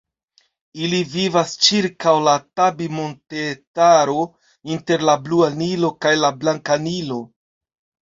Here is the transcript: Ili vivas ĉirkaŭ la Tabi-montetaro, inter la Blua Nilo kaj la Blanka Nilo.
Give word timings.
Ili 0.85 1.01
vivas 1.11 1.53
ĉirkaŭ 1.67 2.15
la 2.29 2.33
Tabi-montetaro, 2.61 4.19
inter 4.79 5.07
la 5.13 5.19
Blua 5.29 5.55
Nilo 5.63 5.97
kaj 6.03 6.19
la 6.27 6.37
Blanka 6.43 6.85
Nilo. 6.91 7.25